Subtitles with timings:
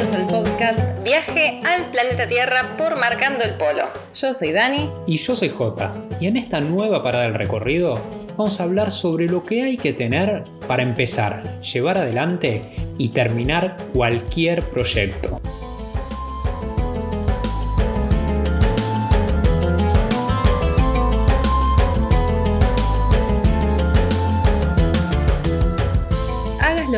[0.00, 3.88] bienvenidos al podcast Viaje al planeta Tierra por Marcando el Polo.
[4.14, 4.88] Yo soy Dani.
[5.06, 5.92] Y yo soy Jota.
[6.18, 8.00] Y en esta nueva parada del recorrido
[8.36, 12.62] vamos a hablar sobre lo que hay que tener para empezar, llevar adelante
[12.96, 15.38] y terminar cualquier proyecto.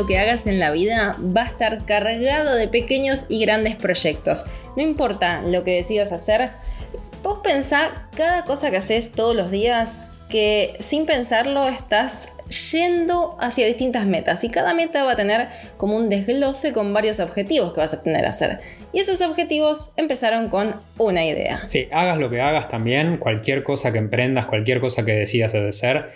[0.02, 4.46] Lo que hagas en la vida va a estar cargado de pequeños y grandes proyectos.
[4.76, 6.50] No importa lo que decidas hacer,
[7.22, 12.36] vos pensá cada cosa que haces todos los días que sin pensarlo estás
[12.72, 15.46] yendo hacia distintas metas y cada meta va a tener
[15.76, 18.58] como un desglose con varios objetivos que vas a tener a hacer.
[18.92, 21.62] Y esos objetivos empezaron con una idea.
[21.68, 26.10] Sí, hagas lo que hagas también, cualquier cosa que emprendas, cualquier cosa que decidas hacer,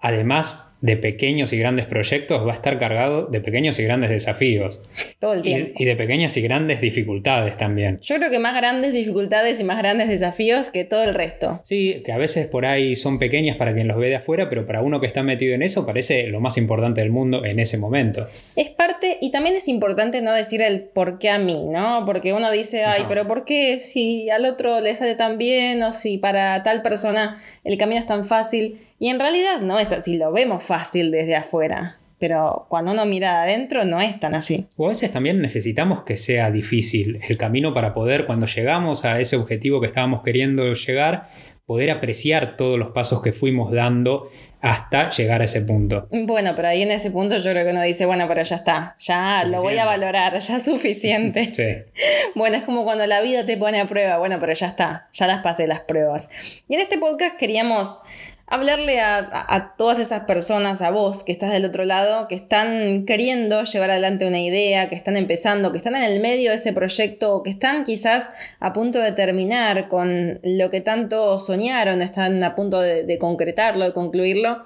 [0.00, 4.82] además de pequeños y grandes proyectos va a estar cargado de pequeños y grandes desafíos.
[5.18, 5.72] Todo el tiempo.
[5.78, 7.98] Y, de pequeñas y grandes dificultades también.
[8.02, 11.60] Yo creo que más grandes dificultades y más grandes desafíos que todo el resto.
[11.64, 14.66] Sí, que a veces por ahí son pequeñas para quien los ve de afuera, pero
[14.66, 17.78] para uno que está metido en eso parece lo más importante del mundo en ese
[17.78, 18.28] momento.
[18.54, 22.04] Es parte, y también es importante no decir el por qué a mí, ¿no?
[22.04, 25.92] Porque uno dice, ay, pero ¿por qué si al otro le sale tan bien o
[25.92, 28.85] si para tal persona el camino es tan fácil?
[28.98, 31.98] Y en realidad no es así, lo vemos fácil desde afuera.
[32.18, 34.66] Pero cuando uno mira adentro no es tan así.
[34.76, 39.20] O a veces también necesitamos que sea difícil el camino para poder, cuando llegamos a
[39.20, 41.28] ese objetivo que estábamos queriendo llegar,
[41.66, 44.30] poder apreciar todos los pasos que fuimos dando
[44.62, 46.08] hasta llegar a ese punto.
[46.10, 48.96] Bueno, pero ahí en ese punto yo creo que uno dice, bueno, pero ya está,
[48.98, 51.50] ya lo voy a valorar, ya es suficiente.
[51.54, 51.64] sí.
[52.34, 55.26] Bueno, es como cuando la vida te pone a prueba, bueno, pero ya está, ya
[55.26, 56.28] las pasé las pruebas.
[56.68, 58.02] Y en este podcast queríamos
[58.48, 63.64] hablarle a, todas esas personas, a vos que estás del otro lado, que están queriendo
[63.64, 67.42] llevar adelante una idea, que están empezando, que están en el medio de ese proyecto,
[67.42, 72.80] que están quizás a punto de terminar con lo que tanto soñaron, están a punto
[72.80, 74.64] de, de concretarlo, de concluirlo.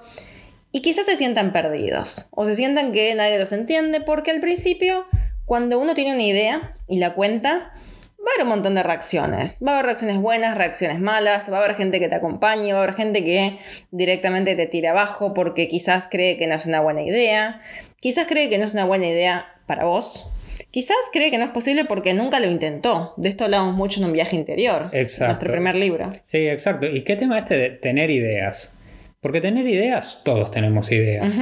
[0.71, 5.05] Y quizás se sientan perdidos o se sientan que nadie los entiende porque al principio,
[5.45, 7.73] cuando uno tiene una idea y la cuenta,
[8.21, 9.59] va a haber un montón de reacciones.
[9.65, 12.79] Va a haber reacciones buenas, reacciones malas, va a haber gente que te acompañe, va
[12.79, 13.59] a haber gente que
[13.91, 17.61] directamente te tira abajo porque quizás cree que no es una buena idea,
[17.99, 20.31] quizás cree que no es una buena idea para vos.
[20.69, 23.13] Quizás cree que no es posible porque nunca lo intentó.
[23.17, 24.89] De esto hablamos mucho en un viaje interior.
[24.93, 25.33] Exacto.
[25.33, 26.09] Nuestro primer libro.
[26.27, 26.85] Sí, exacto.
[26.87, 28.77] ¿Y qué tema este de tener ideas?
[29.19, 31.35] Porque tener ideas, todos tenemos ideas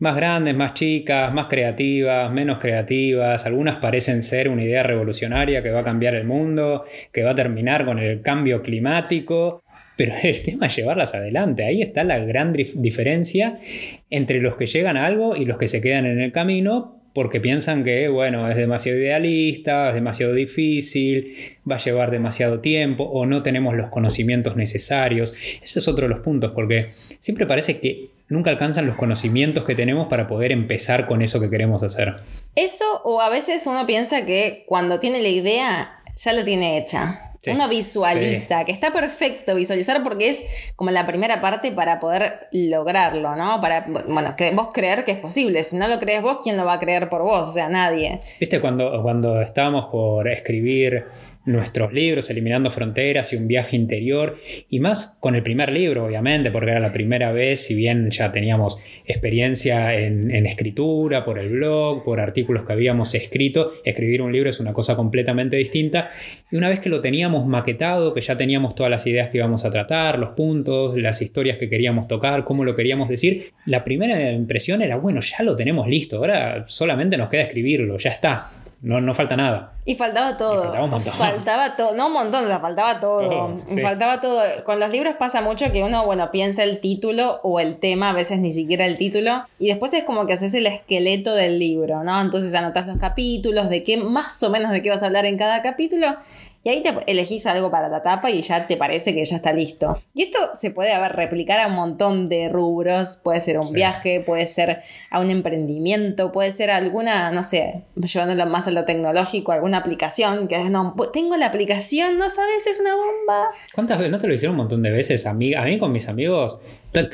[0.00, 3.46] más grandes, más chicas, más creativas, menos creativas.
[3.46, 7.34] Algunas parecen ser una idea revolucionaria que va a cambiar el mundo, que va a
[7.34, 9.62] terminar con el cambio climático.
[9.96, 11.64] Pero el tema es llevarlas adelante.
[11.64, 13.60] Ahí está la gran diferencia
[14.08, 17.40] entre los que llegan a algo y los que se quedan en el camino porque
[17.40, 21.34] piensan que, bueno, es demasiado idealista, es demasiado difícil,
[21.68, 25.34] va a llevar demasiado tiempo o no tenemos los conocimientos necesarios.
[25.60, 26.86] Ese es otro de los puntos, porque
[27.18, 31.50] siempre parece que nunca alcanzan los conocimientos que tenemos para poder empezar con eso que
[31.50, 32.16] queremos hacer.
[32.54, 37.26] Eso o a veces uno piensa que cuando tiene la idea ya la tiene hecha.
[37.46, 40.42] Uno visualiza, que está perfecto visualizar porque es
[40.76, 43.62] como la primera parte para poder lograrlo, ¿no?
[43.62, 45.64] Para, bueno, vos creer que es posible.
[45.64, 47.48] Si no lo crees vos, ¿quién lo va a creer por vos?
[47.48, 48.20] O sea, nadie.
[48.38, 51.06] Viste, cuando, cuando estábamos por escribir
[51.52, 54.36] nuestros libros, Eliminando Fronteras y un viaje interior,
[54.68, 58.32] y más con el primer libro, obviamente, porque era la primera vez, si bien ya
[58.32, 64.50] teníamos experiencia en, escritura, por el blog, por artículos que habíamos escrito, escribir un libro
[64.50, 66.08] es una cosa completamente distinta,
[66.50, 69.64] y una vez que lo teníamos maquetado, que ya teníamos todas las ideas que íbamos
[69.64, 74.32] a tratar, los puntos, las historias que queríamos tocar, cómo lo queríamos decir, la primera
[74.32, 78.50] impresión era, bueno, ya lo tenemos listo, ahora solamente nos queda escribirlo, ya está,
[78.82, 79.74] no, no falta nada.
[79.84, 80.62] Y faltaba todo.
[80.62, 81.12] faltaba un montón.
[81.12, 83.54] Faltaba todo, no un montón, o sea, faltaba todo.
[83.82, 84.42] Faltaba todo.
[84.64, 88.12] Con los libros pasa mucho que uno, bueno, piensa el título o el tema, a
[88.14, 92.04] veces ni siquiera el título, y después es como que haces el esqueleto del libro,
[92.04, 92.20] ¿no?
[92.20, 95.36] Entonces anotas los capítulos, de qué, más o menos de qué vas a hablar en
[95.36, 96.16] cada capítulo,
[96.62, 99.52] y ahí te elegís algo para la tapa y ya te parece que ya está
[99.52, 100.00] listo.
[100.14, 103.18] Y esto se puede ver, replicar a un montón de rubros.
[103.22, 108.44] Puede ser un viaje, puede ser a un emprendimiento, puede ser alguna, no sé, llevándolo
[108.46, 112.94] más a lo tecnológico, alguna aplicación que no, tengo la aplicación, no sabes, es una
[112.94, 113.50] bomba.
[113.74, 114.12] ¿Cuántas veces?
[114.12, 115.26] ¿No te lo dijeron un montón de veces?
[115.26, 116.58] A mí, a mí con mis amigos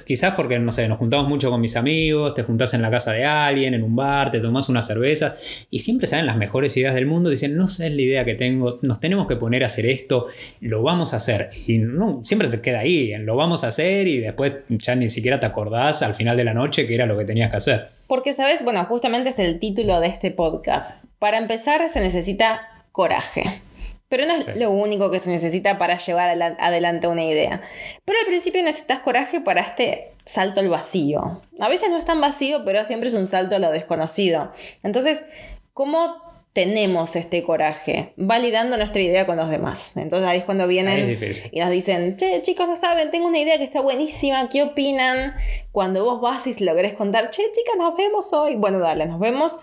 [0.07, 3.13] Quizás porque, no sé, nos juntamos mucho con mis amigos, te juntás en la casa
[3.13, 5.37] de alguien, en un bar, te tomás una cerveza
[5.71, 7.29] y siempre salen las mejores ideas del mundo.
[7.29, 10.27] Dicen, no sé la idea que tengo, nos tenemos que poner a hacer esto,
[10.61, 11.51] lo vamos a hacer.
[11.67, 15.41] Y no, siempre te queda ahí, lo vamos a hacer y después ya ni siquiera
[15.41, 17.89] te acordás al final de la noche que era lo que tenías que hacer.
[18.07, 18.63] Porque, ¿sabes?
[18.65, 21.05] Bueno, justamente es el título de este podcast.
[21.19, 23.63] Para empezar se necesita coraje.
[24.09, 27.61] Pero no es lo único que se necesita para llevar adelante una idea.
[28.05, 31.43] Pero al principio necesitas coraje para este salto al vacío.
[31.59, 34.53] A veces no es tan vacío, pero siempre es un salto a lo desconocido.
[34.85, 35.25] Entonces,
[35.73, 36.26] ¿cómo
[36.57, 38.15] tenemos este coraje?
[38.17, 39.95] Validando nuestra idea con los demás.
[39.99, 41.19] Entonces ahí es cuando vienen
[41.53, 45.35] y nos dicen, che, chicos, no saben, tengo una idea que está buenísima, ¿qué opinan?
[45.71, 48.55] Cuando vos vas y se lo querés contar, che, chicas, nos vemos hoy.
[48.55, 49.59] Bueno, dale, nos vemos.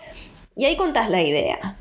[0.54, 1.76] Y ahí contás la idea.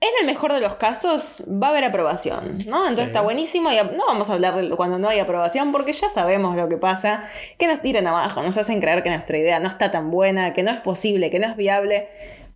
[0.00, 2.88] En el mejor de los casos va a haber aprobación, ¿no?
[2.88, 6.56] Entonces está buenísimo y no vamos a hablar cuando no hay aprobación porque ya sabemos
[6.56, 7.28] lo que pasa,
[7.58, 10.62] que nos tiran abajo, nos hacen creer que nuestra idea no está tan buena, que
[10.62, 12.08] no es posible, que no es viable,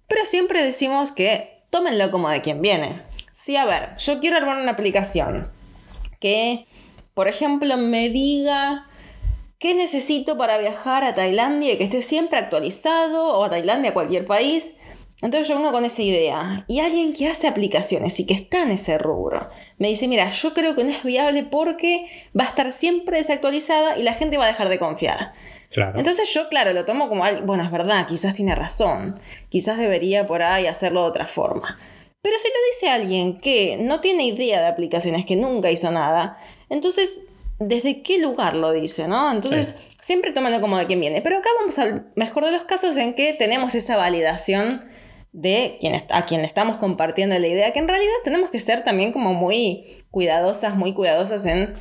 [0.09, 3.03] pero siempre decimos que tómenlo como de quien viene.
[3.33, 5.51] Sí, a ver, yo quiero armar una aplicación
[6.21, 6.67] que,
[7.15, 8.87] por ejemplo, me diga
[9.59, 13.95] qué necesito para viajar a Tailandia y que esté siempre actualizado, o a Tailandia, a
[13.95, 14.75] cualquier país,
[15.23, 18.71] entonces yo vengo con esa idea y alguien que hace aplicaciones y que está en
[18.73, 19.49] ese rubro
[19.79, 22.07] me dice, mira, yo creo que no es viable porque
[22.39, 25.33] va a estar siempre desactualizada y la gente va a dejar de confiar.
[25.75, 29.19] Entonces yo, claro, lo tomo como, bueno, es verdad, quizás tiene razón,
[29.49, 31.79] quizás debería por ahí hacerlo de otra forma.
[32.23, 36.39] Pero si lo dice alguien que no tiene idea de aplicaciones, que nunca hizo nada,
[36.69, 37.29] entonces,
[37.59, 39.31] ¿desde qué lugar lo dice, no?
[39.31, 41.21] Entonces, siempre tómalo como de quien viene.
[41.23, 44.89] Pero acá vamos al mejor de los casos en que tenemos esa validación
[45.33, 49.13] de quien, a quien estamos compartiendo la idea, que en realidad tenemos que ser también
[49.13, 51.75] como muy cuidadosas, muy cuidadosas en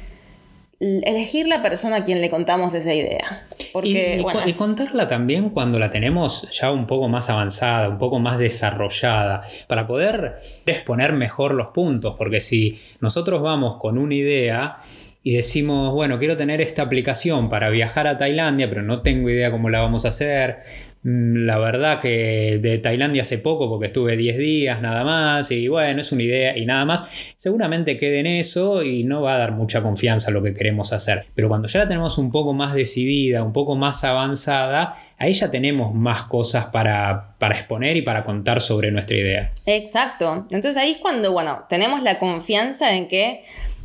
[0.80, 3.48] elegir la persona a quien le contamos esa idea.
[3.72, 8.20] Porque, y, y, contarla también cuando la tenemos ya un poco más avanzada, un poco
[8.20, 10.36] más desarrollada, para poder
[10.66, 14.80] exponer mejor los puntos, porque si nosotros vamos con una idea
[15.24, 19.50] y decimos, bueno, quiero tener esta aplicación para viajar a Tailandia, pero no tengo idea
[19.50, 20.60] cómo la vamos a hacer,
[21.08, 26.02] la verdad que de Tailandia hace poco, porque estuve 10 días nada más, y bueno,
[26.02, 29.52] es una idea y nada más, seguramente quede en eso y no va a dar
[29.52, 31.28] mucha confianza lo que queremos hacer.
[31.36, 35.52] Pero cuando ya la tenemos un poco más decidida, un poco más avanzada, ahí ya
[35.52, 39.52] tenemos más cosas para, para exponer y para contar sobre nuestra idea.
[39.68, 40.48] Exacto.
[40.50, 43.44] Entonces ahí es cuando, bueno, tenemos la confianza en que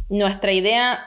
[0.08, 1.00] nuestra idea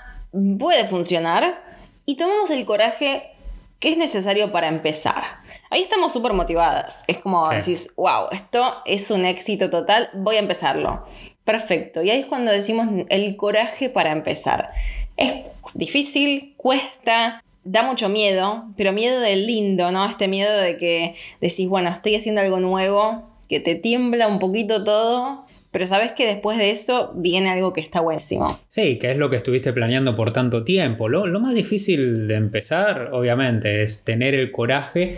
[0.60, 1.64] puede funcionar
[2.06, 3.32] y tomamos el coraje
[3.80, 5.43] que es necesario para empezar.
[5.74, 7.04] Ahí estamos súper motivadas.
[7.08, 11.04] Es como decís, wow, esto es un éxito total, voy a empezarlo.
[11.44, 12.04] Perfecto.
[12.04, 14.70] Y ahí es cuando decimos el coraje para empezar.
[15.18, 15.34] Es
[15.74, 20.06] difícil, cuesta, da mucho miedo, pero miedo del lindo, ¿no?
[20.06, 24.84] Este miedo de que decís, bueno, estoy haciendo algo nuevo, que te tiembla un poquito
[24.84, 28.60] todo, pero sabes que después de eso viene algo que está buenísimo.
[28.68, 31.10] Sí, que es lo que estuviste planeando por tanto tiempo.
[31.10, 35.14] Lo, lo más difícil de empezar, obviamente, es tener el coraje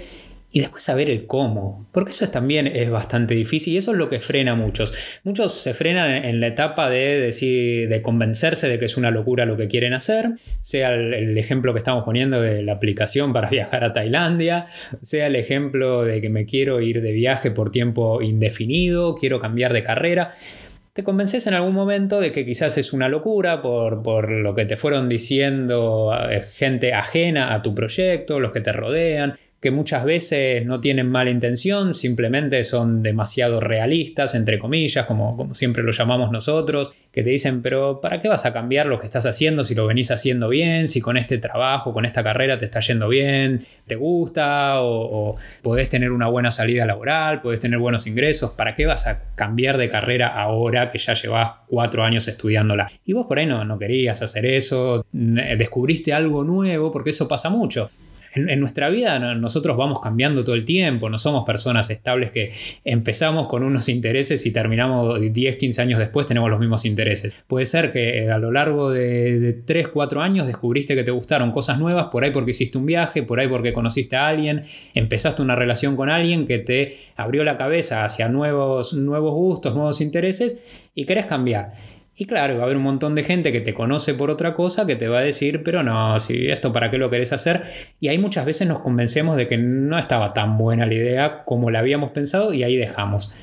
[0.55, 4.07] y después saber el cómo, porque eso también es bastante difícil y eso es lo
[4.07, 4.93] que frena a muchos.
[5.25, 9.45] Muchos se frenan en la etapa de decir, de convencerse de que es una locura
[9.45, 10.29] lo que quieren hacer,
[10.61, 14.67] sea el, ejemplo que estamos poniendo de la aplicación para viajar a Tailandia,
[15.01, 19.73] sea el ejemplo de que me quiero ir de viaje por tiempo indefinido, quiero cambiar
[19.73, 20.35] de carrera
[20.93, 24.63] te convences en algún momento de que quizás es una locura por, por, lo que
[24.63, 30.05] te fueron diciendo eh, gente ajena a tu proyecto, los que te rodean, que muchas
[30.05, 35.91] veces no tienen mala intención, simplemente son demasiado realistas, entre comillas, como, como siempre lo
[35.91, 39.63] llamamos nosotros, que te dicen, pero ¿para qué vas a cambiar lo que estás haciendo
[39.63, 43.07] si lo venís haciendo bien, si con este trabajo, con esta carrera te está yendo
[43.07, 48.75] bien, te gusta o, podés tener una buena salida laboral, podés tener buenos ingresos, ¿para
[48.75, 52.91] qué vas a cambiar de carrera ahora que ya llevas cuatro años estudiándola?
[53.03, 57.49] Y vos por ahí no, no querías hacer eso, descubriste algo nuevo, porque eso pasa
[57.49, 57.89] mucho
[58.35, 63.47] en, nuestra vida nosotros vamos cambiando todo el tiempo, no somos personas estables que empezamos
[63.47, 67.35] con unos intereses y terminamos 10, 15 años después tenemos los mismos intereses.
[67.47, 71.51] Puede ser que a lo largo de, de 3, 4 años descubriste que te gustaron
[71.51, 75.41] cosas nuevas, por ahí porque hiciste un viaje, por ahí porque conociste a alguien, empezaste
[75.41, 80.59] una relación con alguien que te abrió la cabeza hacia nuevos, nuevos gustos, nuevos intereses
[80.93, 81.69] y querés cambiar.
[82.17, 84.85] Y claro, va a haber un montón de gente que te conoce por otra cosa
[84.87, 87.63] que te va a decir, pero no, si esto para qué lo querés hacer.
[87.99, 91.71] Y ahí muchas veces nos convencemos de que no estaba tan buena la idea como
[91.71, 93.33] la habíamos pensado y ahí dejamos.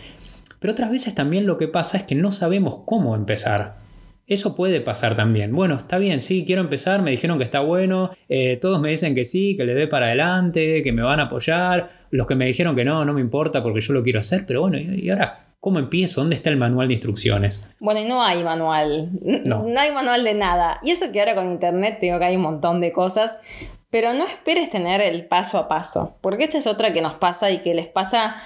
[0.59, 3.83] Pero otras veces también lo que pasa es que no sabemos cómo empezar.
[4.27, 5.55] Eso puede pasar también.
[5.55, 9.15] Bueno, está bien, sí, quiero empezar, me dijeron que está bueno, eh, todos me dicen
[9.15, 12.47] que sí, que le dé para adelante, que me van a apoyar, los que me
[12.47, 15.42] dijeron que no, no me importa porque yo lo quiero hacer, pero bueno, ¿y ahora
[15.63, 16.23] ¿Cómo empiezo?
[16.23, 17.65] ¿Dónde está el manual de instrucciones?
[17.79, 19.11] Bueno, y no hay manual.
[19.23, 19.63] No.
[19.63, 20.81] no hay manual de nada.
[20.83, 23.39] Y eso que ahora con internet digo que hay un montón de cosas.
[23.89, 26.17] Pero no esperes tener el paso a paso.
[26.21, 28.43] Porque esta es otra que nos pasa y que les pasa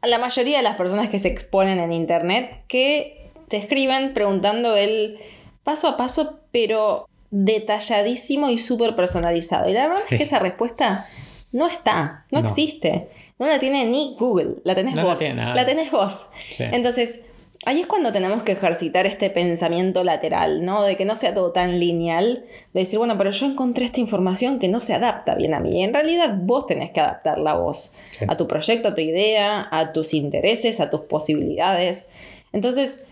[0.00, 4.74] a la mayoría de las personas que se exponen en internet que te escriben preguntando
[4.74, 5.18] el
[5.64, 9.68] paso a paso, pero detalladísimo y súper personalizado.
[9.68, 11.06] Y la verdad es que esa respuesta
[11.54, 13.08] no está, no, existe.
[13.38, 15.20] No la tiene ni Google, la tenés vos.
[15.36, 16.26] La, tenés vos.
[16.58, 17.20] Entonces,
[17.64, 20.82] ahí es cuando tenemos que ejercitar este pensamiento lateral, ¿no?
[20.82, 24.58] De que no sea todo tan lineal, de decir, bueno, pero yo encontré esta información
[24.58, 25.84] que no se adapta bien a mí.
[25.84, 27.92] en realidad vos tenés que adaptarla a vos,
[28.26, 32.08] a tu proyecto, a tu idea, a tus intereses, a tus posibilidades.
[32.52, 33.06] Entonces,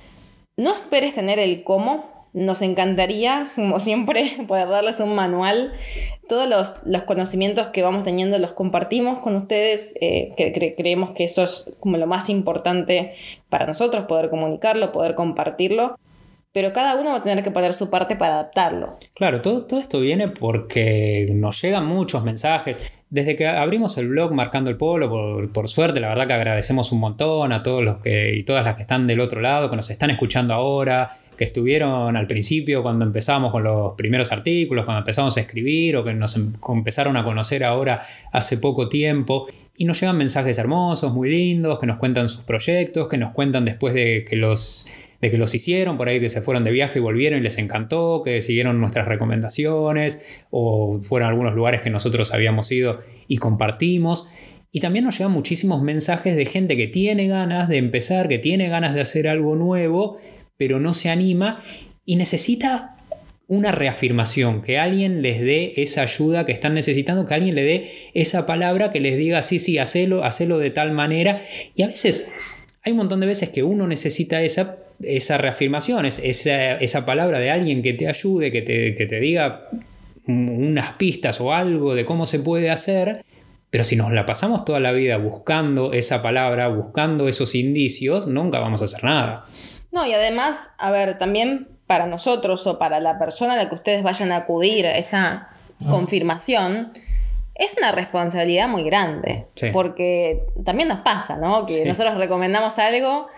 [0.56, 2.11] no esperes tener el cómo.
[2.33, 5.73] Nos encantaría, como siempre, poder darles un manual
[6.29, 9.95] todos los, conocimientos que vamos teniendo los compartimos con ustedes.
[10.01, 10.33] Eh,
[10.77, 13.12] creemos que eso es como lo más importante
[13.51, 15.99] para nosotros, poder comunicarlo, poder compartirlo.
[16.53, 18.99] Pero cada uno va a tener que poner su parte para adaptarlo.
[19.15, 22.93] Claro, todo, todo esto viene porque nos llegan muchos mensajes.
[23.09, 26.93] Desde que abrimos el blog Marcando el Polo, por, por, suerte, la verdad que agradecemos
[26.93, 29.77] un montón a todos los que y todas las que están del otro lado, que
[29.77, 35.01] nos están escuchando ahora, que estuvieron al principio cuando empezamos con los primeros artículos, cuando
[35.01, 39.47] empezamos a escribir o que nos em, empezaron a conocer ahora hace poco tiempo.
[39.77, 43.65] Y nos llegan mensajes hermosos, muy lindos, que nos cuentan sus proyectos, que nos cuentan
[43.65, 44.87] después de que los
[45.23, 47.57] de que los hicieron, por ahí que se fueron de viaje y volvieron y les
[47.59, 50.21] encantó, que siguieron nuestras recomendaciones
[50.51, 52.99] o fueron a algunos lugares que nosotros habíamos ido
[53.29, 54.27] y compartimos.
[54.73, 58.69] Y también nos llegan muchísimos mensajes de gente que tiene ganas de empezar, que tiene
[58.69, 60.19] ganas de hacer algo nuevo
[60.62, 61.61] pero no se anima
[62.07, 62.97] y necesita
[63.49, 67.90] una reafirmación, que alguien les dé esa ayuda que están necesitando, que alguien le dé
[68.14, 71.42] esa palabra que les diga, sí, sí, hacelo, hacelo de tal manera.
[71.75, 72.31] Y a veces,
[72.85, 77.50] hay un montón de veces que uno necesita esa, esa reafirmación, esa, esa palabra de
[77.50, 79.69] alguien que te ayude, que te, que te diga
[80.28, 83.25] unas pistas o algo de cómo se puede hacer.
[83.69, 88.61] Pero si nos la pasamos toda la vida buscando esa palabra, buscando esos indicios, nunca
[88.61, 89.47] vamos a hacer nada.
[89.92, 93.75] No, y además, a ver, también para nosotros o para la persona a la que
[93.75, 95.49] ustedes vayan a acudir a esa
[95.88, 96.92] confirmación,
[97.54, 99.46] es una responsabilidad muy grande.
[99.72, 101.66] Porque también nos pasa, ¿no?
[101.66, 103.28] Que nosotros recomendamos algo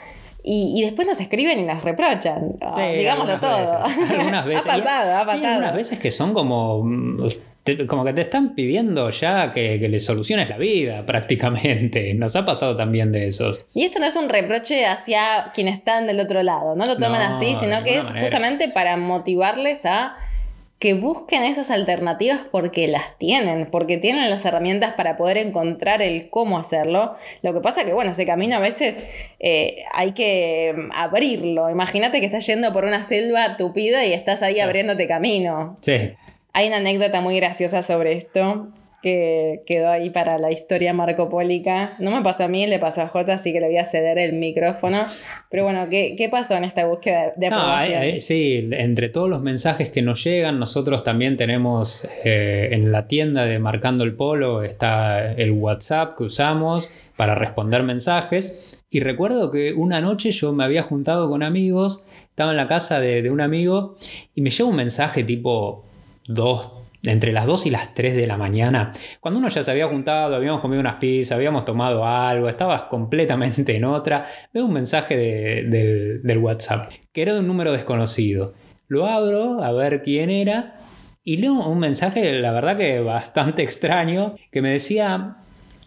[0.46, 2.56] y, después nos escriben y nos reprochan.
[2.96, 3.82] digámoslo todo.
[4.10, 4.66] Algunas veces.
[4.66, 5.46] ha pasado, ha pasado.
[5.46, 7.26] algunas veces que son como mm,
[7.86, 12.12] como que te están pidiendo ya que, que les soluciones la vida prácticamente.
[12.14, 13.64] Nos ha pasado también de esos.
[13.74, 17.22] Y esto no es un reproche hacia quienes están del otro lado, no lo toman
[17.22, 20.16] así, sino que es justamente para motivarles a
[20.78, 26.28] que busquen esas alternativas porque las tienen, porque tienen las herramientas para poder encontrar el
[26.28, 27.16] cómo hacerlo.
[27.42, 29.04] Lo que pasa que, bueno, ese camino a veces
[29.40, 31.70] eh, hay que abrirlo.
[31.70, 35.78] Imagínate que estás yendo por una selva tupida y estás ahí abriéndote camino.
[35.80, 36.12] Sí.
[36.52, 38.68] Hay una anécdota muy graciosa sobre esto
[39.04, 41.92] que quedó ahí para la historia marcopólica.
[41.98, 44.16] No me pasó a mí, le pasó a Jota, así que le voy a ceder
[44.18, 45.04] el micrófono.
[45.50, 48.20] Pero bueno, ¿qué, pasó en esta búsqueda de aprobación?
[48.20, 53.44] sí, entre todos los mensajes que nos llegan, nosotros también tenemos eh, en la tienda
[53.44, 58.82] de Marcando el Polo, está el WhatsApp que usamos para responder mensajes.
[58.88, 63.00] Y recuerdo que una noche yo me había juntado con amigos, estaba en la casa
[63.00, 63.96] de, de un amigo
[64.34, 65.84] y me llegó un mensaje tipo
[66.26, 69.86] dos, entre las 2 y las 3 de la mañana, cuando uno ya se había
[69.88, 75.16] juntado, habíamos comido unas pizzas, habíamos tomado algo, estabas completamente en otra, veo un mensaje
[75.16, 78.54] del, del WhatsApp, que era de un número desconocido.
[78.88, 80.76] Lo abro a ver quién era
[81.22, 85.36] y leo un mensaje, la verdad que bastante extraño, que me decía,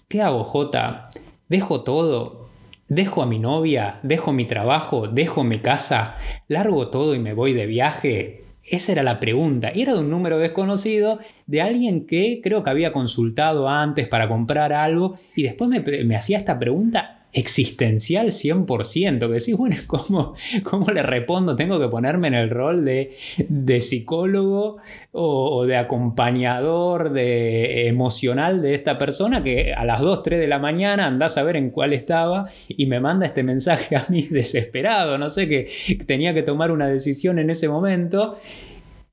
[0.08, 1.10] ¿qué hago, Jota?
[1.48, 2.50] ¿Dejo todo?
[2.90, 4.00] ¿Dejo a mi novia?
[4.02, 5.08] ¿Dejo mi trabajo?
[5.08, 6.18] ¿Dejo mi casa?
[6.48, 8.47] ¿Largo todo y me voy de viaje?
[8.70, 9.72] Esa era la pregunta.
[9.74, 14.28] Y era de un número desconocido de alguien que creo que había consultado antes para
[14.28, 20.92] comprar algo y después me, hacía esta pregunta existencial 100%, que decís, bueno, ¿cómo, ¿cómo,
[20.92, 21.56] le respondo?
[21.56, 23.16] Tengo que ponerme en el rol de,
[23.48, 24.78] de psicólogo
[25.12, 30.60] o, de acompañador de, emocional de esta persona que a las 2, 3 de la
[30.60, 35.18] mañana andás a ver en cuál estaba y me manda este mensaje a mí desesperado,
[35.18, 35.68] no sé, que
[36.06, 38.38] tenía que tomar una decisión en ese momento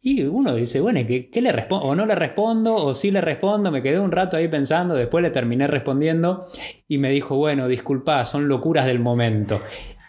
[0.07, 1.87] y uno dice, bueno, ¿qué, le respondo?
[1.87, 3.71] O no le respondo, o sí le respondo.
[3.71, 6.47] Me quedé un rato ahí pensando, después le terminé respondiendo
[6.87, 9.61] y me dijo, bueno, disculpa, son locuras del momento.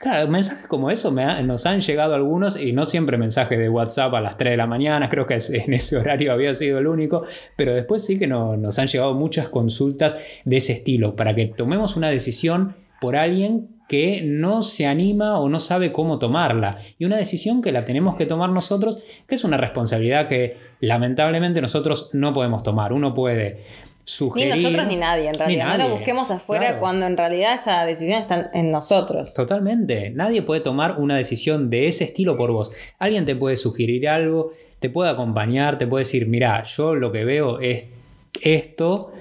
[0.01, 4.19] Claro, mensajes como eso nos han llegado algunos y no siempre mensajes de WhatsApp a
[4.19, 7.25] las 3 de la mañana, creo que en ese horario había sido el único,
[7.55, 11.95] pero después sí que nos han llegado muchas consultas de ese estilo, para que tomemos
[11.95, 16.77] una decisión por alguien que no se anima o no sabe cómo tomarla.
[16.98, 21.62] Y una decisión que la tenemos que tomar nosotros, que es una responsabilidad que lamentablemente
[21.62, 22.94] nosotros no podemos tomar.
[22.94, 23.60] Uno puede
[24.04, 24.54] sugerir.
[24.54, 25.77] Ni nosotros ni nadie, en realidad.
[25.77, 29.34] no lo busquemos afuera cuando en realidad esa decisión está en nosotros.
[29.34, 30.12] Totalmente.
[30.12, 32.72] Nadie puede tomar una decisión de ese estilo por vos.
[32.98, 37.25] Alguien te puede sugerir algo, te puede acompañar, te puede decir, mira, yo lo que
[37.25, 37.86] veo es
[38.42, 39.12] esto,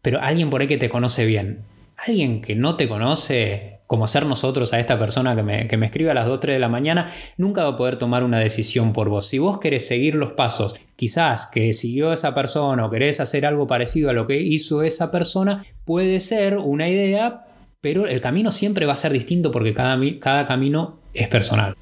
[0.00, 1.60] pero alguien por ahí que te conoce bien.
[1.96, 5.84] Alguien que no te conoce como ser nosotros a esta persona que me, que me
[5.84, 8.94] escribe a las 2, 3 de la mañana, nunca va a poder tomar una decisión
[8.94, 9.26] por vos.
[9.26, 13.66] Si vos querés seguir los pasos, quizás que siguió esa persona o querés hacer algo
[13.66, 17.44] parecido a lo que hizo esa persona, puede ser una idea,
[17.82, 21.76] pero el camino siempre va a ser distinto porque cada, cada camino es personal.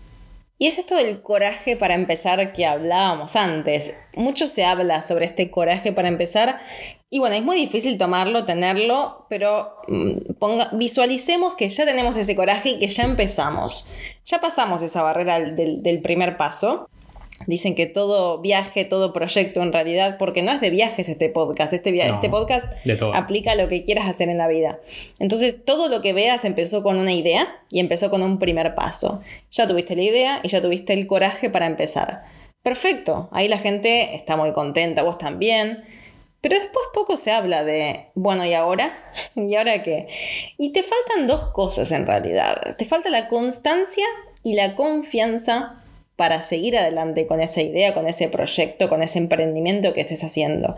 [0.63, 3.95] Y es esto del coraje para empezar que hablábamos antes.
[4.15, 6.61] Mucho se habla sobre este coraje para empezar
[7.09, 12.37] y bueno, es muy difícil tomarlo, tenerlo, pero mm, ponga, visualicemos que ya tenemos ese
[12.37, 13.91] coraje y que ya empezamos.
[14.27, 16.91] Ya pasamos esa barrera del, del primer paso.
[17.47, 21.73] Dicen que todo viaje, todo proyecto en realidad, porque no es de viajes este podcast,
[21.73, 22.71] este, este podcast
[23.15, 24.79] aplica lo que quieras hacer en la vida.
[25.19, 29.23] Entonces, todo lo que veas empezó con una idea y empezó con un primer paso.
[29.51, 32.25] Ya tuviste la idea y ya tuviste el coraje para empezar.
[32.63, 35.83] Perfecto, ahí la gente está muy contenta, vos también.
[36.43, 38.95] Pero después poco se habla de, bueno, ¿y ahora?
[39.35, 40.09] ¿Y ahora qué?
[40.59, 42.77] Y te faltan dos cosas en realidad.
[42.77, 44.05] Te falta la constancia
[44.43, 45.80] y la confianza
[46.21, 50.77] para seguir adelante con esa idea, con ese proyecto, con ese emprendimiento que estés haciendo.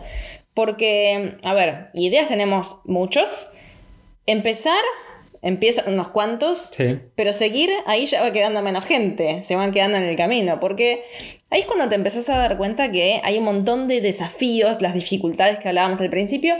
[0.53, 3.51] Porque, a ver, ideas tenemos muchos.
[4.25, 4.81] Empezar
[5.41, 6.71] empiezan unos cuantos,
[7.15, 11.03] pero seguir ahí ya va quedando menos gente, se van quedando en el camino, porque
[11.49, 14.93] ahí es cuando te empezás a dar cuenta que hay un montón de desafíos, las
[14.93, 16.55] dificultades que hablábamos al principio,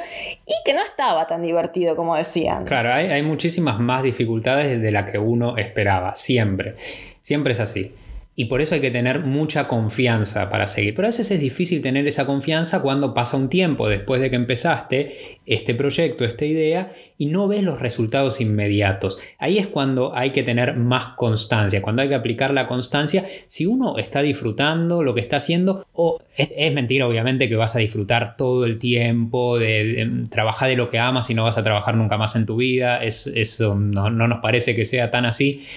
[0.46, 2.66] y que no estaba tan divertido como decían.
[2.66, 6.76] Claro, hay, hay muchísimas más dificultades de las que uno esperaba, siempre,
[7.22, 7.94] siempre es así.
[8.36, 10.96] Y por eso hay que tener mucha confianza para seguir.
[10.96, 14.36] Pero a veces es difícil tener esa confianza cuando pasa un tiempo después de que
[14.36, 19.20] empezaste este proyecto, esta idea, y no ves los resultados inmediatos.
[19.38, 23.24] Ahí es cuando hay que tener más constancia, cuando hay que aplicar la constancia.
[23.46, 27.80] Si uno está disfrutando lo que está haciendo, o es, mentira obviamente que vas a
[27.80, 31.96] disfrutar todo el tiempo, de, trabajar de lo que amas y no vas a trabajar
[31.96, 33.04] nunca más en tu vida.
[33.04, 35.68] Es, eso no nos parece que sea tan así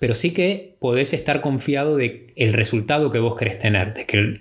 [0.00, 4.40] pero sí que podés estar confiado de el resultado que vos querés tener, de que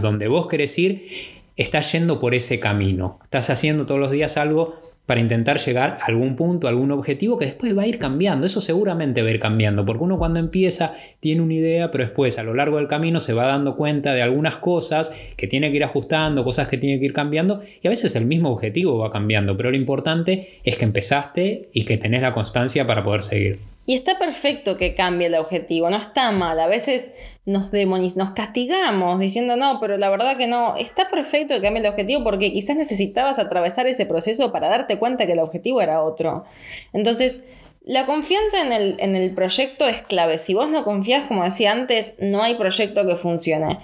[0.00, 1.08] donde vos querés ir
[1.56, 6.04] estás yendo por ese camino, estás haciendo todos los días algo para intentar llegar a
[6.04, 8.46] algún punto, a algún objetivo que después va a ir cambiando.
[8.46, 12.38] Eso seguramente va a ir cambiando, porque uno cuando empieza tiene una idea, pero después
[12.38, 15.78] a lo largo del camino se va dando cuenta de algunas cosas que tiene que
[15.78, 19.10] ir ajustando, cosas que tiene que ir cambiando, y a veces el mismo objetivo va
[19.10, 23.58] cambiando, pero lo importante es que empezaste y que tenés la constancia para poder seguir.
[23.90, 26.60] Y está perfecto que cambie el objetivo, no está mal.
[26.60, 27.10] A veces
[27.44, 30.76] nos demoniz nos castigamos diciendo no, pero la verdad que no.
[30.76, 35.26] Está perfecto que cambie el objetivo porque quizás necesitabas atravesar ese proceso para darte cuenta
[35.26, 36.44] que el objetivo era otro.
[36.92, 37.50] Entonces,
[37.82, 40.38] la confianza en el, en el proyecto es clave.
[40.38, 43.80] Si vos no confías, como decía antes, no hay proyecto que funcione.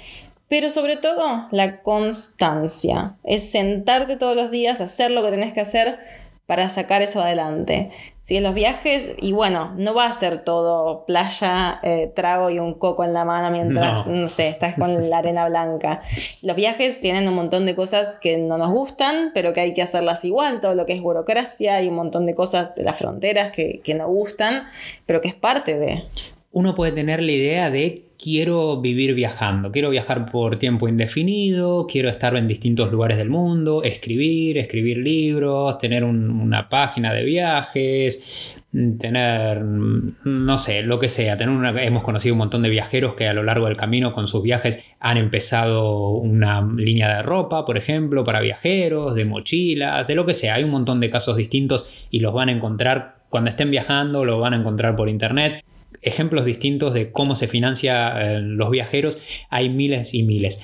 [0.47, 3.17] Pero sobre todo, la constancia.
[3.25, 5.99] Es sentarte todos los días, hacer lo que tenés que hacer
[6.47, 7.91] para sacar eso adelante.
[8.21, 12.59] Si en los viajes, y bueno, no va a ser todo playa, eh, trago y
[12.59, 14.29] un coco en la mano mientras, no.
[14.29, 16.03] sé, estás con la arena blanca.
[16.43, 19.83] Los viajes tienen un montón de cosas que no nos gustan, pero que hay que
[19.83, 23.51] hacerlas igual, todo lo que es burocracia, hay un montón de cosas de las fronteras
[23.51, 24.69] que, que no gustan,
[25.05, 26.05] pero que es parte de...
[26.51, 32.09] Uno puede tener la idea de quiero vivir viajando, quiero viajar por tiempo indefinido, quiero
[32.09, 38.55] estar en distintos lugares del mundo, escribir, escribir libros, tener una página de viajes,
[38.99, 41.37] tener, no sé, lo que sea.
[41.37, 44.27] Tener una, hemos conocido un montón de viajeros que a lo largo del camino con
[44.27, 50.15] sus viajes han empezado una línea de ropa, por ejemplo, para viajeros, de mochilas, de
[50.15, 50.55] lo que sea.
[50.55, 54.41] Hay un montón de casos distintos y los van a encontrar cuando estén viajando, los
[54.41, 55.63] van a encontrar por internet
[56.07, 59.19] ejemplos distintos de cómo se financia eh, los viajeros,
[59.51, 60.61] hay miles y miles.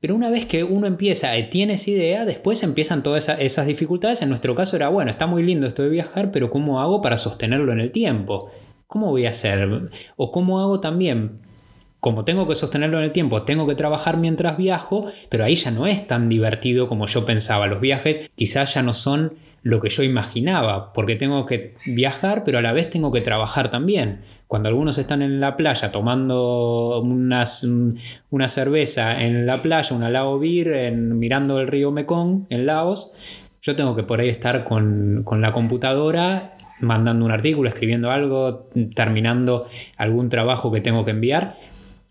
[0.00, 4.22] Pero una vez que uno empieza y tiene esa idea, después empiezan todas esas dificultades.
[4.22, 7.18] En nuestro caso era, bueno, está muy lindo esto de viajar, pero ¿cómo hago para
[7.18, 8.50] sostenerlo en el tiempo?
[8.86, 9.90] ¿Cómo voy a hacer?
[10.16, 11.40] O cómo hago también,
[12.00, 15.70] como tengo que sostenerlo en el tiempo, tengo que trabajar mientras viajo, pero ahí ya
[15.70, 17.66] no es tan divertido como yo pensaba.
[17.66, 22.58] Los viajes quizás ya no son lo que yo imaginaba, porque tengo que viajar, pero
[22.58, 24.22] a la vez tengo que trabajar también.
[24.46, 27.66] Cuando algunos están en la playa tomando unas,
[28.30, 33.14] una cerveza en la playa, una Lao Beer, mirando el río Mekong en Laos,
[33.62, 38.70] yo tengo que por ahí estar con, con la computadora mandando un artículo, escribiendo algo,
[38.94, 41.56] terminando algún trabajo que tengo que enviar.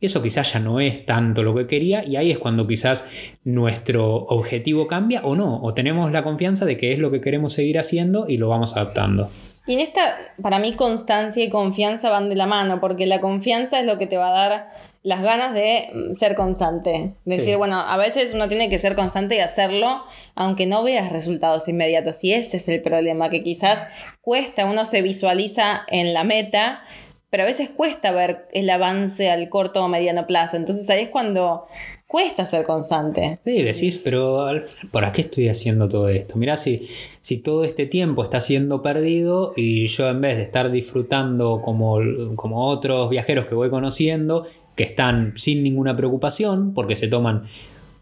[0.06, 3.06] Eso quizás ya no es tanto lo que quería y ahí es cuando quizás
[3.44, 7.54] nuestro objetivo cambia o no, o tenemos la confianza de que es lo que queremos
[7.54, 9.30] seguir haciendo y lo vamos adaptando.
[9.70, 13.80] Y en esta, para mí, constancia y confianza van de la mano, porque la confianza
[13.80, 14.72] es lo que te va a dar
[15.04, 17.14] las ganas de mm, ser constante.
[17.24, 20.02] Decir, bueno, a veces uno tiene que ser constante y hacerlo,
[20.34, 22.24] aunque no veas resultados inmediatos.
[22.24, 23.86] Y ese es el problema, que quizás
[24.22, 26.82] cuesta, uno se visualiza en la meta,
[27.30, 30.58] pero a veces cuesta ver el avance al corto o mediano plazo.
[30.58, 31.68] Entonces ahí es cuando
[32.08, 33.40] cuesta ser constante.
[33.44, 34.48] Sí, decís, pero
[34.92, 36.38] ¿por qué estoy haciendo todo esto?
[36.38, 36.90] Mirá, si,
[37.22, 42.00] si todo este tiempo está siendo perdido y yo en vez de estar disfrutando como,
[42.36, 47.44] como otros viajeros que voy conociendo, que están sin ninguna preocupación, porque se toman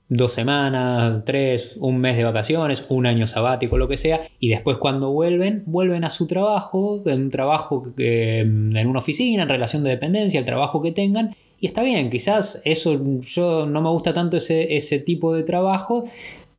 [0.09, 4.77] dos semanas, tres, un mes de vacaciones, un año sabático, lo que sea, y después
[4.77, 9.89] cuando vuelven, vuelven a su trabajo, en un trabajo en una oficina, en relación de
[9.89, 14.37] dependencia, el trabajo que tengan, y está bien, quizás eso yo no me gusta tanto
[14.37, 16.05] ese, ese tipo de trabajo,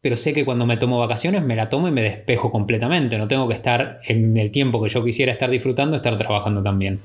[0.00, 3.28] pero sé que cuando me tomo vacaciones me la tomo y me despejo completamente, no
[3.28, 7.00] tengo que estar en el tiempo que yo quisiera estar disfrutando, estar trabajando también.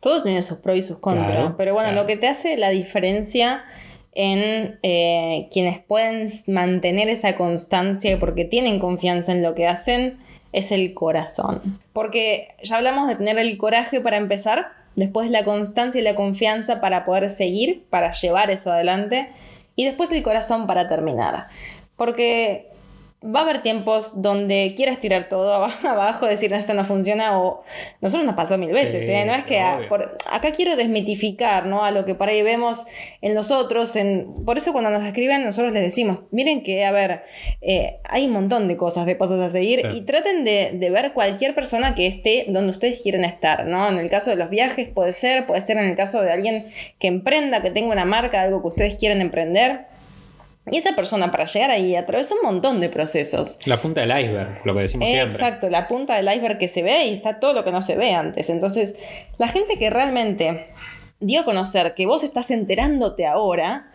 [0.00, 3.64] Todo tiene sus pros y sus contras, pero bueno, lo que te hace la diferencia
[4.14, 10.18] en eh, quienes pueden mantener esa constancia porque tienen confianza en lo que hacen
[10.52, 11.80] es el corazón.
[11.92, 16.80] Porque ya hablamos de tener el coraje para empezar, después la constancia y la confianza
[16.80, 19.30] para poder seguir, para llevar eso adelante,
[19.76, 21.48] y después el corazón para terminar.
[21.96, 22.68] Porque
[23.24, 27.62] va a haber tiempos donde quieras tirar todo abajo, decir esto no funciona o
[28.00, 29.24] nosotros nos pasó mil veces, ¿eh?
[29.24, 31.84] no es que acá quiero desmitificar ¿no?
[31.84, 32.84] a lo que por ahí vemos
[33.22, 36.92] en los otros, en, por eso cuando nos escriben nosotros les decimos, miren que a
[36.92, 37.22] ver,
[37.62, 41.12] eh, hay un montón de cosas, de pasos a seguir y traten de, de, ver
[41.12, 43.88] cualquier persona que esté donde ustedes quieren estar, ¿no?
[43.88, 46.66] En el caso de los viajes puede ser, puede ser en el caso de alguien
[46.98, 49.93] que emprenda, que tenga una marca, algo que ustedes quieren emprender
[50.70, 53.58] y esa persona para llegar ahí atravesó un montón de procesos.
[53.66, 55.34] La punta del iceberg, lo que decimos siempre.
[55.34, 57.96] Exacto, la punta del iceberg que se ve y está todo lo que no se
[57.96, 58.48] ve antes.
[58.48, 58.96] Entonces,
[59.36, 60.68] la gente que realmente
[61.20, 63.90] dio a conocer que vos estás enterándote ahora,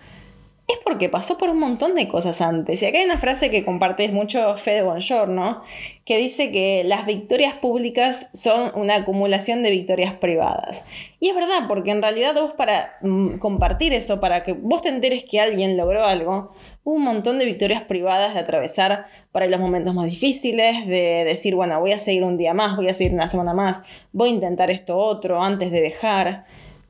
[0.69, 2.82] es porque pasó por un montón de cosas antes.
[2.82, 5.63] Y acá hay una frase que compartes mucho Fede Bongiorno,
[6.05, 10.86] que dice que las victorias públicas son una acumulación de victorias privadas.
[11.19, 14.89] Y es verdad, porque en realidad vos para mm, compartir eso, para que vos te
[14.89, 16.51] enteres que alguien logró algo,
[16.84, 21.55] hubo un montón de victorias privadas de atravesar para los momentos más difíciles, de decir,
[21.55, 24.34] bueno, voy a seguir un día más, voy a seguir una semana más, voy a
[24.34, 26.45] intentar esto otro antes de dejar.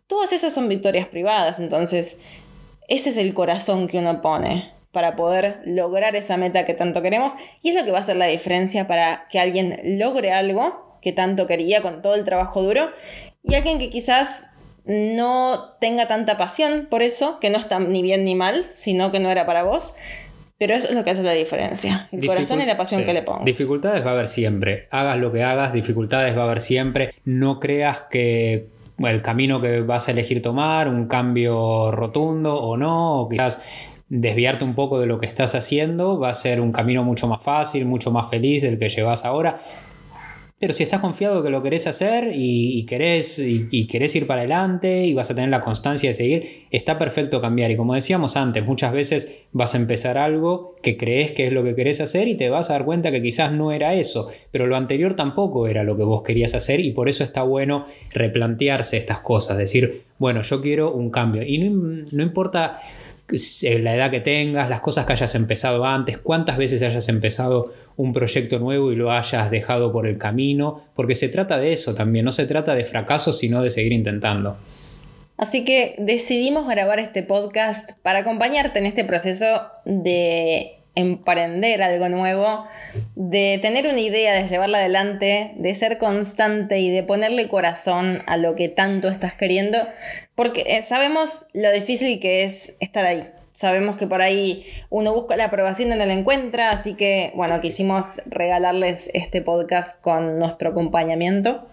[0.05, 2.21] Todas esas son victorias privadas, entonces
[2.89, 7.33] ese es el corazón que uno pone para poder lograr esa meta que tanto queremos
[7.61, 11.13] y es lo que va a hacer la diferencia para que alguien logre algo que
[11.13, 12.89] tanto quería con todo el trabajo duro
[13.43, 14.47] y alguien que quizás
[14.85, 19.19] no tenga tanta pasión por eso, que no está ni bien ni mal, sino que
[19.19, 19.95] no era para vos.
[20.57, 22.09] Pero eso es lo que hace la diferencia.
[22.11, 23.45] El corazón y la pasión que le pongo.
[23.45, 24.87] Dificultades va a haber siempre.
[24.91, 27.11] Hagas lo que hagas, dificultades va a haber siempre.
[27.23, 28.67] No creas que
[29.07, 33.61] el camino que vas a elegir tomar, un cambio rotundo o no, o quizás
[34.09, 37.41] desviarte un poco de lo que estás haciendo, va a ser un camino mucho más
[37.41, 39.61] fácil, mucho más feliz del que llevas ahora.
[40.59, 45.05] Pero si estás confiado que lo querés hacer y, querés, y, querés ir para adelante
[45.05, 47.71] y vas a tener la constancia de seguir, está perfecto cambiar.
[47.71, 51.63] Y como decíamos antes, muchas veces vas a empezar algo que crees que es lo
[51.63, 54.67] que querés hacer y te vas a dar cuenta que quizás no era eso, pero
[54.67, 58.97] lo anterior tampoco era lo que vos querías hacer y por eso está bueno replantearse
[58.97, 61.41] estas cosas, decir, bueno, yo quiero un cambio.
[61.41, 62.81] Y no, no importa
[63.31, 68.13] la edad que tengas, las cosas que hayas empezado antes, cuántas veces hayas empezado un
[68.13, 72.25] proyecto nuevo y lo hayas dejado por el camino, porque se trata de eso también,
[72.25, 74.57] no se trata de fracaso, sino de seguir intentando.
[75.37, 82.65] Así que decidimos grabar este podcast para acompañarte en este proceso de emprender algo nuevo,
[83.15, 88.37] de tener una idea, de llevarla adelante, de ser constante y de ponerle corazón a
[88.37, 89.77] lo que tanto estás queriendo,
[90.35, 93.29] porque eh, sabemos lo difícil que es estar ahí.
[93.53, 97.59] Sabemos que por ahí uno busca la aprobación y no la encuentra, así que bueno,
[97.59, 101.67] quisimos regalarles este podcast con nuestro acompañamiento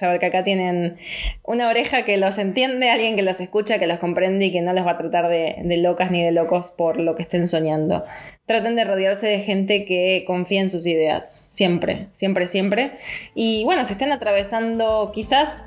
[0.00, 0.98] saber que acá tienen
[1.44, 4.72] una oreja que los entiende, alguien que los escucha, que los comprende y que no
[4.72, 8.04] los va a tratar de, locas ni de locos por lo que estén soñando.
[8.46, 12.92] Traten de rodearse de gente que confía en sus ideas, siempre, siempre, siempre.
[13.34, 15.66] Y bueno, si están atravesando quizás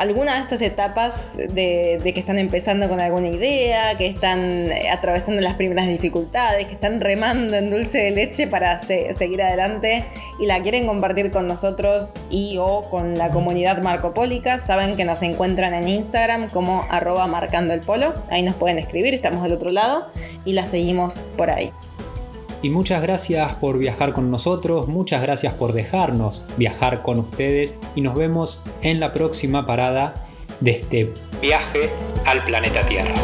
[0.00, 5.56] alguna de estas etapas de, que están empezando con alguna idea, que están atravesando las
[5.56, 10.06] primeras dificultades, que están remando en dulce de leche para seguir adelante
[10.38, 15.20] y la quieren compartir con nosotros y o con la comunidad marcopólica, saben que nos
[15.20, 18.14] encuentran en Instagram como arroba marcando el polo.
[18.30, 20.06] Ahí nos pueden escribir, estamos del otro lado
[20.46, 21.72] y la seguimos por ahí.
[22.62, 28.02] Y muchas gracias por viajar con nosotros, muchas gracias por dejarnos viajar con ustedes y
[28.02, 30.26] nos vemos en la próxima parada
[30.60, 31.88] de este viaje
[32.26, 33.14] al planeta Tierra.